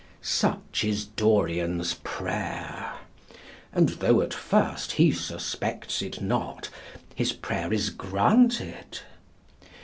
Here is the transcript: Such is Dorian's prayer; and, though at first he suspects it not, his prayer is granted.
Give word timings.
Such 0.23 0.83
is 0.83 1.05
Dorian's 1.05 1.93
prayer; 2.03 2.93
and, 3.71 3.89
though 3.89 4.21
at 4.23 4.33
first 4.33 4.93
he 4.93 5.11
suspects 5.11 6.01
it 6.01 6.19
not, 6.19 6.71
his 7.15 7.33
prayer 7.33 7.71
is 7.71 7.91
granted. 7.91 9.01